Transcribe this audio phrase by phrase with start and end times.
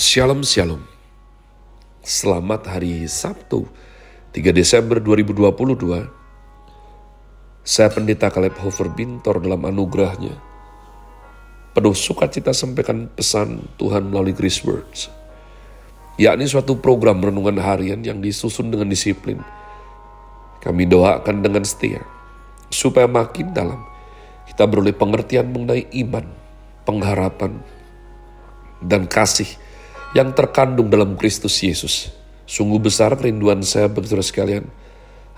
[0.00, 0.80] Shalom Shalom.
[2.00, 3.68] Selamat hari Sabtu
[4.32, 6.08] 3 Desember 2022
[7.60, 10.40] Saya pendeta Caleb Hofer Bintor dalam anugerahnya.
[11.76, 15.12] Penuh sukacita sampaikan pesan Tuhan melalui Grace Words.
[16.16, 19.36] Yakni suatu program renungan harian yang disusun dengan disiplin.
[20.64, 22.00] Kami doakan dengan setia
[22.72, 23.84] supaya makin dalam
[24.48, 26.24] kita beroleh pengertian mengenai iman,
[26.88, 27.60] pengharapan,
[28.80, 29.68] dan kasih
[30.10, 32.10] yang terkandung dalam Kristus Yesus.
[32.50, 34.66] Sungguh besar kerinduan saya saudara sekalian,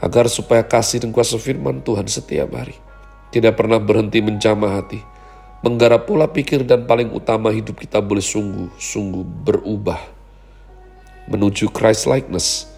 [0.00, 2.74] agar supaya kasih dan kuasa firman Tuhan setiap hari
[3.32, 5.00] tidak pernah berhenti menjamah hati,
[5.64, 10.00] menggarap pola pikir dan paling utama hidup kita boleh sungguh-sungguh berubah
[11.32, 12.68] menuju Christ likeness.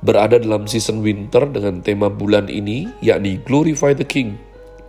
[0.00, 4.40] Berada dalam season winter dengan tema bulan ini yakni Glorify the King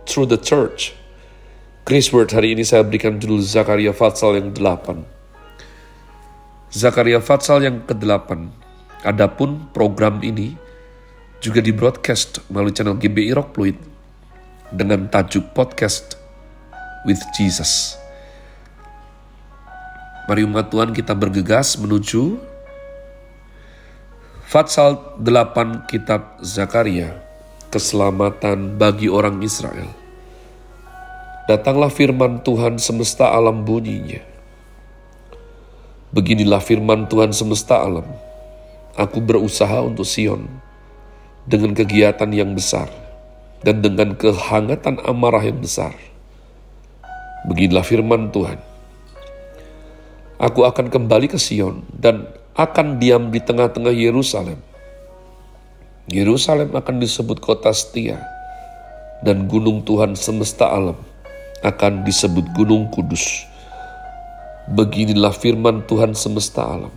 [0.08, 0.96] through the Church.
[1.84, 5.21] Chris Word hari ini saya berikan judul Zakaria Fatsal yang 8.
[6.72, 8.48] Zakaria Fatsal yang ke-8.
[9.04, 10.56] Adapun program ini
[11.44, 13.76] juga di broadcast melalui channel GBI Rock Fluid
[14.72, 16.16] dengan tajuk podcast
[17.04, 18.00] with Jesus.
[20.24, 22.40] Mari umat Tuhan kita bergegas menuju
[24.48, 27.20] Fatsal 8 Kitab Zakaria,
[27.68, 29.92] keselamatan bagi orang Israel.
[31.52, 34.31] Datanglah firman Tuhan semesta alam bunyinya.
[36.12, 38.04] Beginilah firman Tuhan semesta alam.
[39.00, 40.44] Aku berusaha untuk Sion
[41.48, 42.92] dengan kegiatan yang besar
[43.64, 45.96] dan dengan kehangatan amarah yang besar.
[47.48, 48.60] Beginilah firman Tuhan.
[50.36, 52.28] Aku akan kembali ke Sion dan
[52.60, 54.60] akan diam di tengah-tengah Yerusalem.
[56.12, 58.20] Yerusalem akan disebut kota setia
[59.24, 61.00] dan gunung Tuhan semesta alam
[61.64, 63.48] akan disebut gunung kudus
[64.70, 66.94] Beginilah firman Tuhan semesta alam.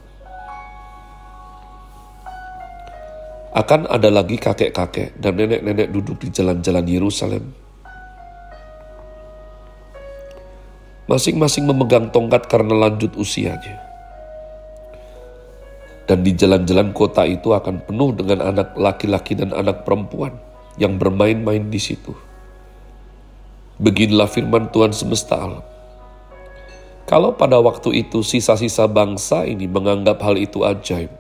[3.56, 7.56] Akan ada lagi kakek-kakek dan nenek-nenek duduk di jalan-jalan Yerusalem.
[11.10, 13.82] Masing-masing memegang tongkat karena lanjut usianya.
[16.06, 20.38] Dan di jalan-jalan kota itu akan penuh dengan anak laki-laki dan anak perempuan
[20.78, 22.14] yang bermain-main di situ.
[23.82, 25.75] Beginilah firman Tuhan semesta alam.
[27.06, 31.14] Kalau pada waktu itu sisa-sisa bangsa ini menganggap hal itu ajaib,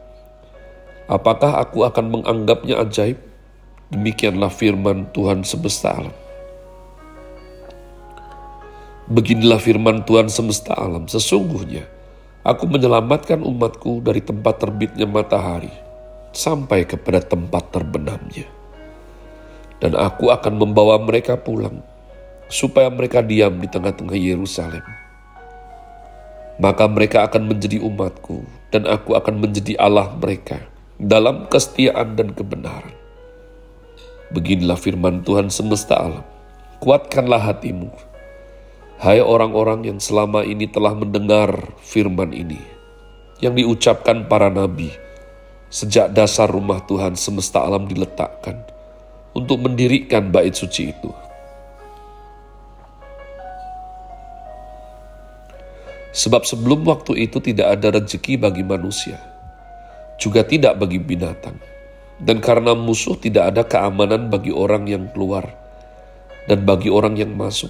[1.05, 3.21] apakah aku akan menganggapnya ajaib?
[3.93, 6.15] Demikianlah firman Tuhan semesta alam.
[9.05, 11.85] Beginilah firman Tuhan semesta alam, sesungguhnya
[12.41, 15.69] aku menyelamatkan umatku dari tempat terbitnya matahari
[16.33, 18.49] sampai kepada tempat terbenamnya.
[19.77, 21.85] Dan aku akan membawa mereka pulang,
[22.49, 25.04] supaya mereka diam di tengah-tengah Yerusalem
[26.55, 30.63] maka mereka akan menjadi umatku, dan aku akan menjadi Allah mereka
[30.95, 32.95] dalam kesetiaan dan kebenaran.
[34.31, 36.25] Beginilah firman Tuhan semesta alam.
[36.79, 37.87] Kuatkanlah hatimu,
[38.99, 42.59] hai orang-orang yang selama ini telah mendengar firman ini,
[43.39, 44.91] yang diucapkan para nabi,
[45.71, 48.59] sejak dasar rumah Tuhan semesta alam diletakkan
[49.35, 51.11] untuk mendirikan bait suci itu
[56.15, 59.19] Sebab sebelum waktu itu tidak ada rezeki bagi manusia,
[60.15, 61.59] juga tidak bagi binatang.
[62.15, 65.51] Dan karena musuh tidak ada keamanan bagi orang yang keluar
[66.47, 67.67] dan bagi orang yang masuk.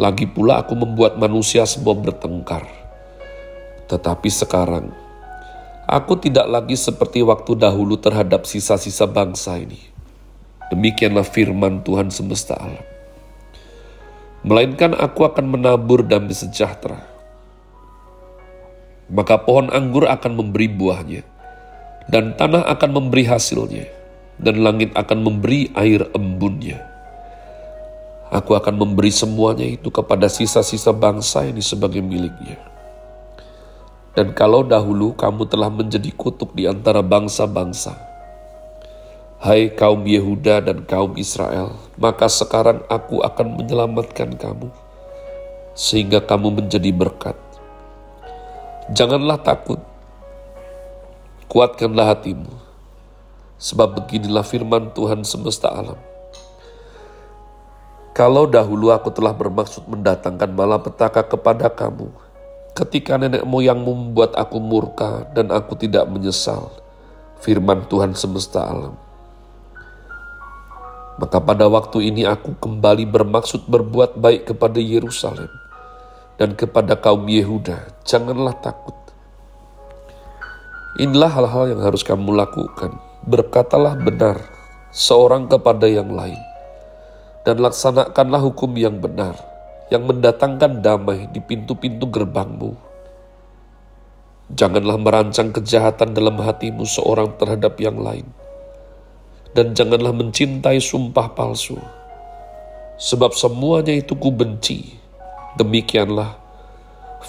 [0.00, 2.64] Lagi pula aku membuat manusia semua bertengkar.
[3.92, 4.96] Tetapi sekarang,
[5.84, 9.92] aku tidak lagi seperti waktu dahulu terhadap sisa-sisa bangsa ini.
[10.72, 12.84] Demikianlah firman Tuhan semesta alam.
[14.40, 17.15] Melainkan aku akan menabur damai sejahtera
[19.06, 21.22] maka pohon anggur akan memberi buahnya,
[22.10, 23.86] dan tanah akan memberi hasilnya,
[24.42, 26.82] dan langit akan memberi air embunnya.
[28.34, 32.58] Aku akan memberi semuanya itu kepada sisa-sisa bangsa ini sebagai miliknya.
[34.18, 37.94] Dan kalau dahulu kamu telah menjadi kutuk di antara bangsa-bangsa,
[39.38, 44.74] hai kaum Yehuda dan kaum Israel, maka sekarang aku akan menyelamatkan kamu,
[45.78, 47.45] sehingga kamu menjadi berkat
[48.86, 49.82] Janganlah takut,
[51.50, 52.54] kuatkanlah hatimu,
[53.58, 55.98] sebab beginilah firman Tuhan semesta alam.
[58.14, 62.14] Kalau dahulu aku telah bermaksud mendatangkan malapetaka kepada kamu,
[62.78, 66.70] ketika nenek moyangmu membuat aku murka dan aku tidak menyesal,
[67.42, 68.94] firman Tuhan semesta alam.
[71.18, 75.65] Maka pada waktu ini aku kembali bermaksud berbuat baik kepada Yerusalem
[76.36, 78.96] dan kepada kaum Yehuda, janganlah takut.
[80.96, 82.96] Inilah hal-hal yang harus kamu lakukan.
[83.28, 84.40] Berkatalah benar
[84.96, 86.40] seorang kepada yang lain.
[87.44, 89.36] Dan laksanakanlah hukum yang benar,
[89.92, 92.72] yang mendatangkan damai di pintu-pintu gerbangmu.
[94.56, 98.26] Janganlah merancang kejahatan dalam hatimu seorang terhadap yang lain.
[99.52, 101.76] Dan janganlah mencintai sumpah palsu.
[102.96, 105.05] Sebab semuanya itu ku benci.
[105.56, 106.36] Demikianlah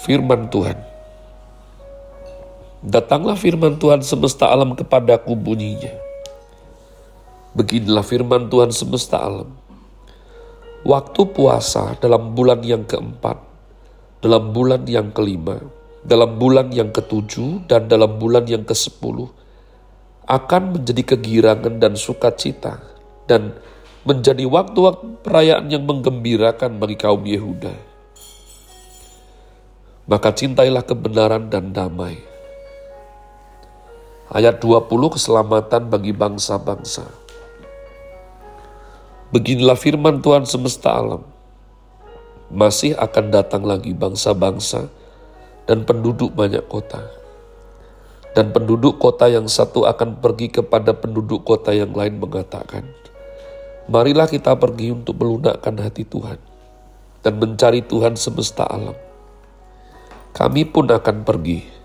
[0.04, 0.76] firman Tuhan.
[2.84, 5.96] Datanglah firman Tuhan semesta alam kepadaku bunyinya.
[7.56, 9.48] Beginilah firman Tuhan semesta alam.
[10.84, 13.40] Waktu puasa dalam bulan yang keempat,
[14.20, 15.64] dalam bulan yang kelima,
[16.04, 19.32] dalam bulan yang ketujuh, dan dalam bulan yang kesepuluh,
[20.28, 22.76] akan menjadi kegirangan dan sukacita,
[23.24, 23.56] dan
[24.04, 27.87] menjadi waktu-waktu perayaan yang menggembirakan bagi kaum Yehuda.
[30.08, 32.16] Maka cintailah kebenaran dan damai
[34.28, 37.08] Ayat 20 keselamatan bagi bangsa-bangsa.
[39.32, 41.24] Beginilah firman Tuhan semesta alam.
[42.52, 44.92] Masih akan datang lagi bangsa-bangsa
[45.64, 47.08] dan penduduk banyak kota.
[48.36, 52.84] Dan penduduk kota yang satu akan pergi kepada penduduk kota yang lain mengatakan,
[53.88, 56.36] Marilah kita pergi untuk melunakkan hati Tuhan
[57.24, 59.07] dan mencari Tuhan semesta alam.
[60.38, 61.78] Kami pun akan pergi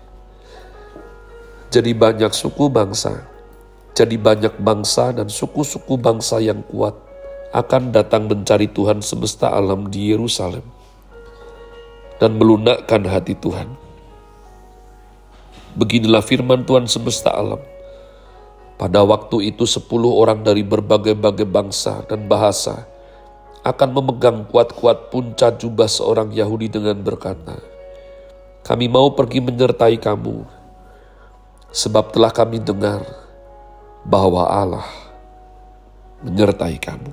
[1.74, 3.26] jadi banyak suku bangsa,
[3.98, 6.94] jadi banyak bangsa dan suku-suku bangsa yang kuat
[7.50, 10.62] akan datang mencari Tuhan semesta alam di Yerusalem
[12.22, 13.74] dan melunakkan hati Tuhan.
[15.74, 17.58] Beginilah firman Tuhan semesta alam.
[18.78, 22.86] Pada waktu itu sepuluh orang dari berbagai-bagai bangsa dan bahasa
[23.66, 27.73] akan memegang kuat-kuat punca jubah seorang Yahudi dengan berkata,
[28.64, 30.40] Kami mau pergi menyertai kamu
[31.68, 33.04] sebab telah kami dengar
[34.08, 34.88] bahwa Allah
[36.24, 37.12] menyertai kamu.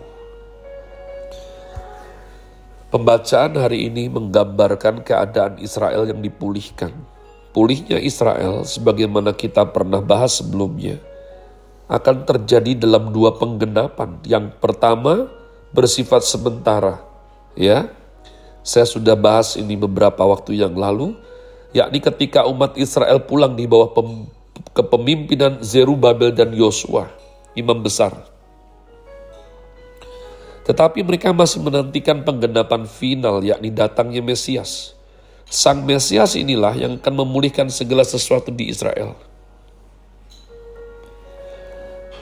[2.87, 6.95] Pembacaan hari ini menggambarkan keadaan Israel yang dipulihkan.
[7.51, 11.03] Pulihnya Israel, sebagaimana kita pernah bahas sebelumnya,
[11.91, 14.23] akan terjadi dalam dua penggenapan.
[14.23, 15.27] Yang pertama
[15.75, 17.03] bersifat sementara,
[17.59, 17.91] ya.
[18.63, 21.15] Saya sudah bahas ini beberapa waktu yang lalu,
[21.71, 23.91] yakni ketika umat Israel pulang di bawah
[24.75, 27.11] kepemimpinan Zerubabel dan Yosua,
[27.55, 28.15] imam besar.
[30.61, 34.93] Tetapi mereka masih menantikan penggenapan final yakni datangnya Mesias.
[35.51, 39.17] Sang Mesias inilah yang akan memulihkan segala sesuatu di Israel.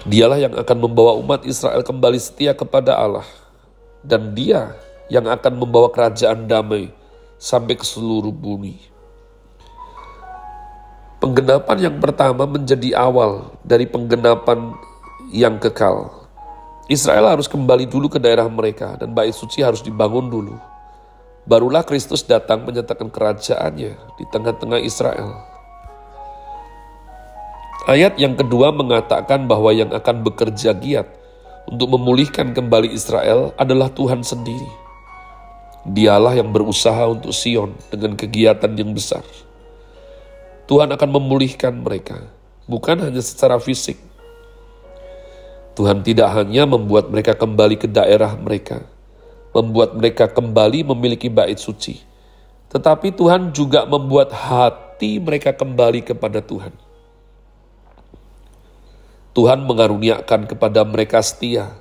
[0.08, 3.28] Dialah yang akan membawa umat Israel kembali setia kepada Allah.
[4.02, 4.74] Dan dia
[5.12, 6.90] yang akan membawa kerajaan damai
[7.38, 8.80] sampai ke seluruh bumi.
[11.20, 14.72] Penggenapan yang pertama menjadi awal dari penggenapan
[15.36, 16.16] yang kekal.
[16.88, 20.56] Israel harus kembali dulu ke daerah mereka dan bait suci harus dibangun dulu.
[21.44, 25.44] Barulah Kristus datang menyatakan kerajaannya di tengah-tengah Israel.
[27.84, 31.10] Ayat yang kedua mengatakan bahwa yang akan bekerja giat
[31.68, 34.72] untuk memulihkan kembali Israel adalah Tuhan sendiri.
[35.84, 39.49] Dialah yang berusaha untuk Sion dengan kegiatan yang besar.
[40.70, 42.30] Tuhan akan memulihkan mereka,
[42.70, 43.98] bukan hanya secara fisik.
[45.74, 48.86] Tuhan tidak hanya membuat mereka kembali ke daerah mereka,
[49.50, 52.06] membuat mereka kembali memiliki bait suci,
[52.70, 56.78] tetapi Tuhan juga membuat hati mereka kembali kepada Tuhan.
[59.34, 61.74] Tuhan mengaruniakan kepada mereka setia,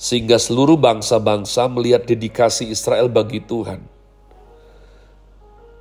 [0.00, 3.99] sehingga seluruh bangsa-bangsa melihat dedikasi Israel bagi Tuhan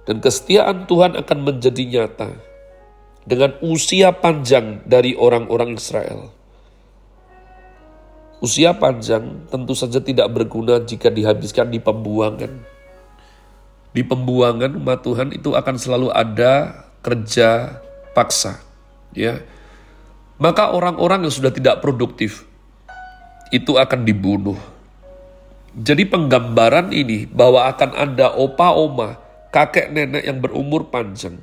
[0.09, 2.33] dan kesetiaan Tuhan akan menjadi nyata
[3.29, 6.33] dengan usia panjang dari orang-orang Israel.
[8.41, 12.49] Usia panjang tentu saja tidak berguna jika dihabiskan di pembuangan.
[13.93, 17.77] Di pembuangan umat Tuhan itu akan selalu ada kerja
[18.17, 18.65] paksa,
[19.13, 19.45] ya.
[20.41, 22.49] Maka orang-orang yang sudah tidak produktif
[23.53, 24.57] itu akan dibunuh.
[25.77, 31.41] Jadi penggambaran ini bahwa akan ada opa-oma kakek nenek yang berumur panjang.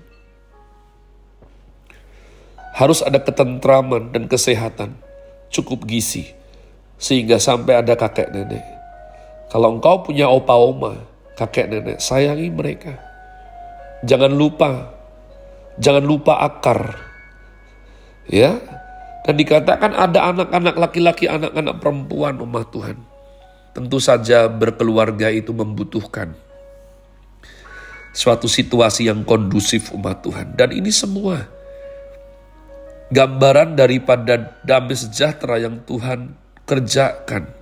[2.76, 4.94] Harus ada ketentraman dan kesehatan,
[5.50, 6.28] cukup gizi,
[7.00, 8.62] sehingga sampai ada kakek nenek.
[9.50, 11.02] Kalau engkau punya opa oma,
[11.34, 13.00] kakek nenek, sayangi mereka.
[14.04, 14.92] Jangan lupa,
[15.80, 17.00] jangan lupa akar.
[18.28, 18.58] Ya,
[19.24, 22.98] dan dikatakan ada anak-anak laki-laki, anak-anak perempuan umat Tuhan.
[23.72, 26.45] Tentu saja berkeluarga itu membutuhkan
[28.16, 30.56] suatu situasi yang kondusif umat Tuhan.
[30.56, 31.44] Dan ini semua
[33.12, 36.32] gambaran daripada damai sejahtera yang Tuhan
[36.64, 37.52] kerjakan.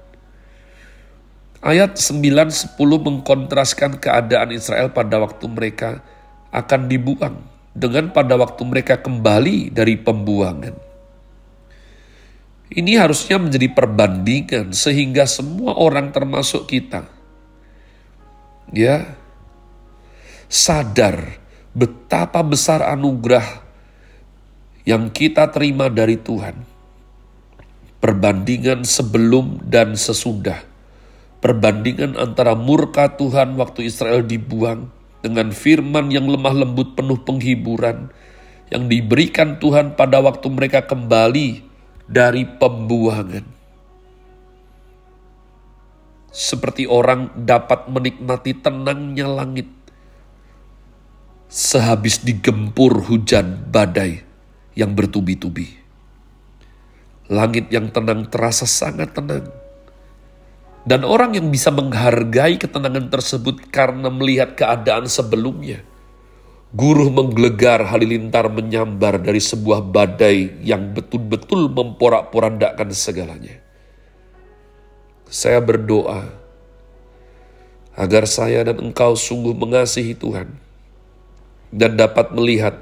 [1.59, 6.05] Ayat 9-10 mengkontraskan keadaan Israel pada waktu mereka
[6.55, 7.41] akan dibuang
[7.75, 10.77] dengan pada waktu mereka kembali dari pembuangan.
[12.75, 17.07] Ini harusnya menjadi perbandingan sehingga semua orang termasuk kita
[18.73, 19.15] ya
[20.49, 21.39] sadar
[21.75, 23.65] betapa besar anugerah
[24.85, 26.55] yang kita terima dari Tuhan.
[27.99, 30.61] Perbandingan sebelum dan sesudah.
[31.41, 34.89] Perbandingan antara murka Tuhan waktu Israel dibuang
[35.25, 38.13] dengan firman yang lemah lembut penuh penghiburan
[38.69, 41.65] yang diberikan Tuhan pada waktu mereka kembali
[42.05, 43.45] dari pembuangan.
[46.35, 49.84] Seperti orang dapat menikmati tenangnya langit
[51.55, 54.27] sehabis digempur hujan badai
[54.75, 55.71] yang bertubi-tubi.
[57.31, 59.47] Langit yang tenang terasa sangat tenang.
[60.83, 65.87] Dan orang yang bisa menghargai ketenangan tersebut karena melihat keadaan sebelumnya.
[66.75, 73.63] Guru menggelegar halilintar menyambar dari sebuah badai yang betul-betul memporak-porandakan segalanya.
[75.31, 76.35] Saya berdoa
[77.95, 80.64] agar saya dan engkau sungguh mengasihi Tuhan
[81.75, 82.79] dan dapat melihat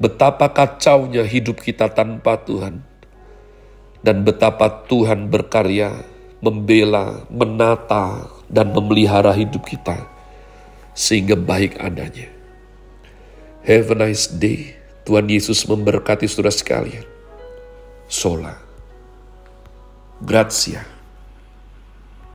[0.00, 2.80] betapa kacaunya hidup kita tanpa Tuhan,
[4.00, 6.00] dan betapa Tuhan berkarya,
[6.40, 10.08] membela, menata, dan memelihara hidup kita
[10.96, 12.26] sehingga baik adanya.
[13.68, 14.74] Have a nice day.
[15.04, 17.04] Tuhan Yesus memberkati saudara sekalian.
[18.08, 18.56] Sola.
[20.24, 20.97] Grazie.